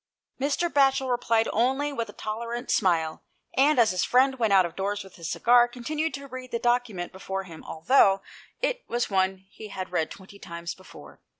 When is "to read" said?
6.15-6.49